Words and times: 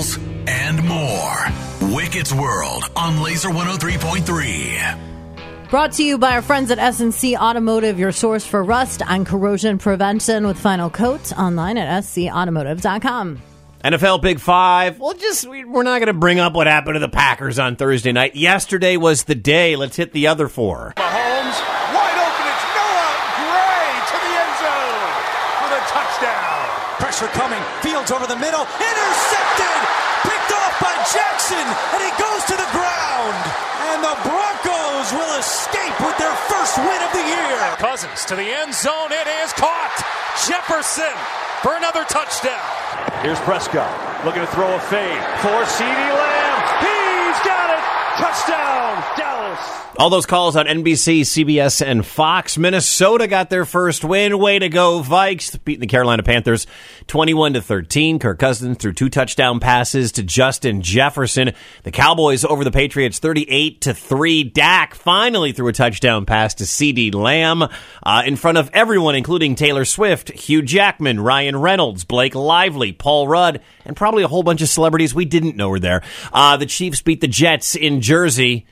deals, 0.00 0.18
and 0.46 0.82
more. 0.84 1.36
Wicket's 1.94 2.32
World 2.32 2.84
on 2.96 3.22
Laser 3.22 3.48
103.3. 3.48 4.98
Brought 5.70 5.92
to 5.92 6.02
you 6.04 6.18
by 6.18 6.32
our 6.32 6.42
friends 6.42 6.70
at 6.72 6.78
SNC 6.78 7.36
Automotive, 7.36 7.98
your 7.98 8.12
source 8.12 8.44
for 8.44 8.62
rust 8.64 9.02
and 9.06 9.24
corrosion 9.26 9.78
prevention 9.78 10.46
with 10.46 10.58
final 10.58 10.90
coat 10.90 11.32
online 11.38 11.78
at 11.78 12.02
scautomotive.com. 12.02 13.40
NFL 13.84 14.20
Big 14.20 14.40
Five. 14.40 14.98
Well, 14.98 15.14
just 15.14 15.46
we- 15.48 15.64
we're 15.64 15.84
not 15.84 16.00
going 16.00 16.08
to 16.08 16.12
bring 16.12 16.38
up 16.38 16.52
what 16.54 16.66
happened 16.66 16.94
to 16.96 17.00
the 17.00 17.08
Packers 17.08 17.58
on 17.58 17.76
Thursday 17.76 18.12
night. 18.12 18.36
Yesterday 18.36 18.96
was 18.98 19.24
the 19.24 19.34
day. 19.34 19.74
Let's 19.76 19.96
hit 19.96 20.12
the 20.12 20.26
other 20.26 20.48
four. 20.48 20.92
Mahomes, 20.98 21.56
wide 21.94 22.18
open. 22.18 22.46
It's 22.50 22.66
Noah 22.76 23.14
Gray 23.40 23.92
to 24.04 24.16
the 24.20 24.32
end 24.36 24.54
zone 24.60 25.16
for 25.62 25.68
the 25.70 25.80
touchdown. 25.88 26.79
Pressure 27.00 27.32
coming. 27.32 27.60
Fields 27.80 28.12
over 28.12 28.28
the 28.28 28.36
middle. 28.36 28.68
Intercepted. 28.78 29.80
Picked 30.22 30.52
off 30.52 30.74
by 30.78 30.94
Jackson. 31.08 31.64
And 31.96 32.00
he 32.04 32.12
goes 32.20 32.44
to 32.52 32.56
the 32.60 32.70
ground. 32.76 33.40
And 33.90 34.04
the 34.04 34.16
Broncos 34.22 35.08
will 35.16 35.32
escape 35.40 35.96
with 36.04 36.16
their 36.20 36.36
first 36.46 36.76
win 36.78 37.00
of 37.00 37.10
the 37.16 37.24
year. 37.24 37.58
Cousins 37.80 38.24
to 38.28 38.36
the 38.36 38.46
end 38.46 38.74
zone. 38.76 39.10
It 39.10 39.26
is 39.42 39.52
caught. 39.56 39.96
Jefferson 40.46 41.16
for 41.62 41.76
another 41.76 42.04
touchdown. 42.04 42.62
Here's 43.24 43.40
Prescott 43.40 43.88
looking 44.24 44.42
to 44.42 44.48
throw 44.48 44.74
a 44.74 44.80
fade 44.80 45.20
for 45.40 45.64
CeeDee 45.64 46.14
Lamb. 46.14 46.39
He's 47.30 47.38
got 47.44 47.70
it. 47.70 47.84
Touchdown, 48.18 49.04
Dallas. 49.16 49.80
All 50.00 50.08
those 50.08 50.24
calls 50.26 50.56
on 50.56 50.66
NBC, 50.66 51.20
CBS, 51.20 51.84
and 51.84 52.06
Fox. 52.06 52.56
Minnesota 52.56 53.28
got 53.28 53.50
their 53.50 53.64
first 53.64 54.02
win. 54.02 54.38
Way 54.38 54.58
to 54.58 54.68
go, 54.68 55.02
Vikes! 55.02 55.62
Beating 55.62 55.80
the 55.80 55.86
Carolina 55.86 56.22
Panthers 56.22 56.66
21 57.06 57.52
to 57.52 57.62
13. 57.62 58.18
Kirk 58.18 58.38
Cousins 58.38 58.78
threw 58.78 58.92
two 58.92 59.10
touchdown 59.10 59.60
passes 59.60 60.12
to 60.12 60.22
Justin 60.22 60.80
Jefferson. 60.80 61.52
The 61.82 61.90
Cowboys 61.90 62.44
over 62.44 62.64
the 62.64 62.70
Patriots 62.70 63.18
38 63.18 63.82
to 63.82 63.94
3. 63.94 64.44
Dak 64.44 64.94
finally 64.94 65.52
threw 65.52 65.68
a 65.68 65.72
touchdown 65.72 66.24
pass 66.24 66.54
to 66.54 66.64
CeeDee 66.64 67.14
Lamb 67.14 67.62
uh, 68.02 68.22
in 68.24 68.36
front 68.36 68.58
of 68.58 68.70
everyone, 68.72 69.16
including 69.16 69.54
Taylor 69.54 69.84
Swift, 69.84 70.30
Hugh 70.30 70.62
Jackman, 70.62 71.20
Ryan 71.20 71.56
Reynolds, 71.56 72.04
Blake 72.04 72.34
Lively, 72.34 72.92
Paul 72.92 73.28
Rudd, 73.28 73.60
and 73.84 73.96
probably 73.96 74.22
a 74.22 74.28
whole 74.28 74.42
bunch 74.42 74.62
of 74.62 74.68
celebrities 74.68 75.14
we 75.14 75.26
didn't 75.26 75.56
know 75.56 75.68
were 75.68 75.78
there. 75.78 76.02
Uh, 76.32 76.56
the 76.56 76.64
Chiefs 76.64 77.02
beat 77.02 77.19
the 77.20 77.28
Jets 77.28 77.74
in 77.74 78.00
Jersey. 78.00 78.66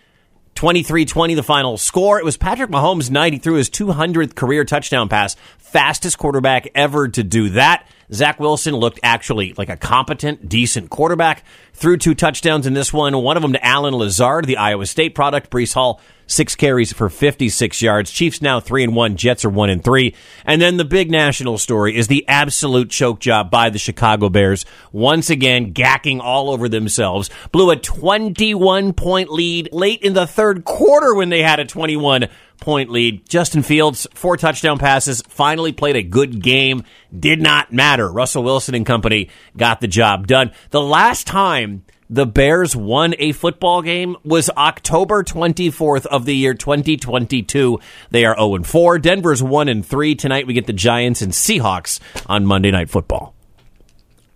23-20 0.54 1.36
the 1.36 1.42
final 1.44 1.78
score. 1.78 2.18
It 2.18 2.24
was 2.24 2.36
Patrick 2.36 2.68
Mahomes' 2.68 3.12
night. 3.12 3.32
He 3.32 3.38
threw 3.38 3.54
his 3.54 3.70
200th 3.70 4.34
career 4.34 4.64
touchdown 4.64 5.08
pass. 5.08 5.36
Fastest 5.58 6.18
quarterback 6.18 6.66
ever 6.74 7.06
to 7.06 7.22
do 7.22 7.50
that. 7.50 7.86
Zach 8.12 8.40
Wilson 8.40 8.74
looked 8.74 8.98
actually 9.04 9.54
like 9.56 9.68
a 9.68 9.76
competent, 9.76 10.48
decent 10.48 10.90
quarterback. 10.90 11.44
Threw 11.74 11.96
two 11.96 12.16
touchdowns 12.16 12.66
in 12.66 12.74
this 12.74 12.92
one. 12.92 13.16
One 13.22 13.36
of 13.36 13.42
them 13.42 13.52
to 13.52 13.64
Allen 13.64 13.94
Lazard, 13.94 14.46
the 14.46 14.56
Iowa 14.56 14.86
State 14.86 15.14
product. 15.14 15.48
Breece 15.48 15.74
Hall, 15.74 16.00
six 16.28 16.54
carries 16.54 16.92
for 16.92 17.08
56 17.08 17.82
yards. 17.82 18.12
Chiefs 18.12 18.40
now 18.40 18.60
three 18.60 18.84
and 18.84 18.94
one. 18.94 19.16
Jets 19.16 19.44
are 19.44 19.50
one 19.50 19.70
and 19.70 19.82
three. 19.82 20.14
And 20.44 20.62
then 20.62 20.76
the 20.76 20.84
big 20.84 21.10
national 21.10 21.58
story 21.58 21.96
is 21.96 22.06
the 22.06 22.26
absolute 22.28 22.90
choke 22.90 23.18
job 23.18 23.50
by 23.50 23.70
the 23.70 23.78
Chicago 23.78 24.28
Bears. 24.28 24.64
Once 24.92 25.30
again, 25.30 25.72
gacking 25.72 26.20
all 26.20 26.50
over 26.50 26.68
themselves. 26.68 27.30
Blew 27.50 27.70
a 27.70 27.76
21 27.76 28.92
point 28.92 29.30
lead 29.30 29.70
late 29.72 30.02
in 30.02 30.12
the 30.12 30.26
third 30.26 30.64
quarter 30.64 31.14
when 31.14 31.30
they 31.30 31.42
had 31.42 31.58
a 31.58 31.64
21 31.64 32.28
point 32.60 32.90
lead. 32.90 33.28
Justin 33.28 33.62
Fields, 33.62 34.06
four 34.14 34.36
touchdown 34.36 34.78
passes, 34.78 35.22
finally 35.28 35.72
played 35.72 35.96
a 35.96 36.02
good 36.02 36.42
game. 36.42 36.84
Did 37.18 37.40
not 37.40 37.72
matter. 37.72 38.10
Russell 38.10 38.42
Wilson 38.42 38.74
and 38.74 38.86
company 38.86 39.30
got 39.56 39.80
the 39.80 39.88
job 39.88 40.26
done. 40.26 40.52
The 40.70 40.80
last 40.80 41.26
time 41.26 41.84
the 42.10 42.26
Bears 42.26 42.74
won 42.74 43.14
a 43.18 43.32
football 43.32 43.82
game 43.82 44.16
was 44.24 44.48
October 44.50 45.22
24th 45.22 46.06
of 46.06 46.24
the 46.24 46.34
year 46.34 46.54
2022. 46.54 47.78
They 48.10 48.24
are 48.24 48.34
0 48.36 48.62
4. 48.62 48.98
Denver's 48.98 49.42
1 49.42 49.68
and 49.68 49.84
3. 49.84 50.14
Tonight 50.14 50.46
we 50.46 50.54
get 50.54 50.66
the 50.66 50.72
Giants 50.72 51.20
and 51.22 51.32
Seahawks 51.32 52.00
on 52.26 52.46
Monday 52.46 52.70
Night 52.70 52.88
Football. 52.90 53.34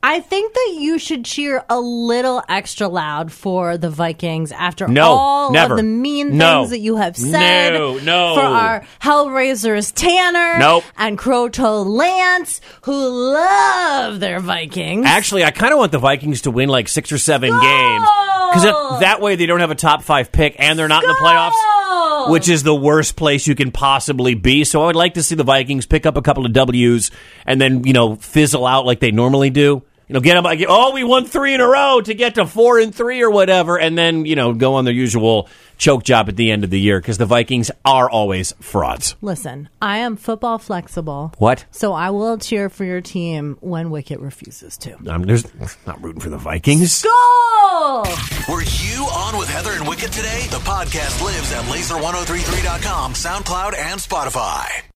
I 0.05 0.19
think 0.19 0.53
that 0.53 0.77
you 0.81 0.99
should 0.99 1.25
cheer 1.25 1.65
a 1.71 1.79
little 1.79 2.43
extra 2.49 2.89
loud 2.89 3.31
for 3.31 3.79
the 3.79 3.89
Vikings 3.89 4.51
after 4.51 4.89
No, 4.89 5.05
all 5.13 5.53
never. 5.53 5.75
of 5.75 5.77
the 5.77 5.85
mean 5.85 6.37
No. 6.37 6.63
things 6.63 6.71
that 6.71 6.81
you 6.81 6.97
have 6.97 7.17
said. 7.17 7.75
No, 7.75 7.99
no. 7.99 8.35
For 8.35 8.41
our 8.41 8.85
Hellraisers 9.01 9.93
Tanner 9.95 10.59
Nope. 10.59 10.83
and 10.99 11.17
Croto 11.17 11.87
Lance, 11.87 12.61
who 12.83 12.93
love 12.93 13.92
their 14.21 14.41
Vikings. 14.41 15.07
Actually, 15.07 15.45
I 15.45 15.51
kind 15.51 15.73
of 15.73 15.79
want 15.79 15.93
the 15.93 15.99
Vikings 15.99 16.43
to 16.43 16.51
win 16.51 16.69
like 16.69 16.89
six 16.89 17.13
or 17.13 17.19
seven 17.19 17.51
games 17.51 18.09
because 18.53 19.01
that 19.01 19.21
way 19.21 19.37
they 19.37 19.47
don't 19.47 19.61
have 19.61 19.71
a 19.71 19.75
top 19.75 20.03
five 20.03 20.31
pick 20.33 20.57
and 20.59 20.79
they're 20.79 20.89
not 20.89 21.03
in 21.03 21.09
the 21.09 21.15
playoffs, 21.15 22.31
which 22.31 22.49
is 22.49 22.63
the 22.63 22.75
worst 22.75 23.17
place 23.17 23.47
you 23.47 23.55
can 23.55 23.71
possibly 23.71 24.35
be. 24.35 24.65
So 24.65 24.83
I 24.83 24.87
would 24.87 24.97
like 24.97 25.15
to 25.15 25.23
see 25.23 25.35
the 25.35 25.45
Vikings 25.45 25.87
pick 25.87 26.07
up 26.07 26.17
a 26.17 26.23
couple 26.23 26.45
of 26.47 26.53
W's 26.53 27.11
and 27.47 27.61
then 27.61 27.85
you 27.85 27.93
know 27.93 28.17
fizzle 28.17 28.67
out 28.67 28.87
like 28.87 29.01
they 29.01 29.11
normally 29.11 29.51
do. 29.51 29.83
You 30.13 30.19
know, 30.19 30.21
get 30.21 30.35
them. 30.35 30.45
like, 30.45 30.63
Oh, 30.69 30.93
we 30.93 31.05
won 31.05 31.25
three 31.25 31.55
in 31.55 31.63
a 31.63 31.67
row 31.67 32.03
to 32.03 32.13
get 32.13 32.35
to 32.35 32.45
four 32.45 32.79
and 32.79 32.95
three 32.95 33.23
or 33.23 33.31
whatever, 33.31 33.79
and 33.79 33.97
then 33.97 34.27
you 34.27 34.37
know 34.37 34.53
go 34.53 34.75
on 34.75 34.85
their 34.85 34.93
usual 34.93 35.49
choke 35.79 36.03
job 36.05 36.29
at 36.29 36.37
the 36.37 36.51
end 36.51 36.65
of 36.65 36.71
the 36.71 36.79
year 36.79 37.01
because 37.01 37.17
the 37.17 37.25
Vikings 37.25 37.71
are 37.83 38.11
always 38.11 38.53
frauds. 38.61 39.17
Listen, 39.23 39.71
I 39.81 39.99
am 39.99 40.17
football 40.17 40.59
flexible. 40.59 41.33
What? 41.39 41.65
So 41.71 41.95
I 41.95 42.11
will 42.11 42.37
cheer 42.37 42.69
for 42.69 42.85
your 42.85 43.01
team 43.01 43.57
when 43.61 43.89
Wicket 43.89 44.21
refuses 44.21 44.77
to. 44.79 44.97
I'm 45.09 45.23
there's 45.23 45.47
not 45.87 46.03
rooting 46.05 46.21
for 46.21 46.29
the 46.29 46.37
Vikings. 46.37 47.03
Goal! 47.03 48.03
Were 48.51 48.63
you 48.63 49.05
on 49.05 49.39
with 49.39 49.49
Heather 49.49 49.73
and 49.73 49.89
Wicket 49.89 50.13
today? 50.13 50.47
The 50.51 50.59
podcast 50.59 51.25
lives 51.25 51.53
at 51.55 51.65
laser1033.com, 51.65 53.15
SoundCloud, 53.15 53.79
and 53.79 53.99
Spotify. 53.99 54.83